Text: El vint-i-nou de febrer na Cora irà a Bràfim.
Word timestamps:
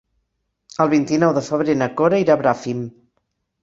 El 0.85 0.89
vint-i-nou 0.95 1.35
de 1.41 1.45
febrer 1.51 1.79
na 1.85 1.91
Cora 2.03 2.25
irà 2.27 2.39
a 2.39 2.43
Bràfim. 2.45 2.85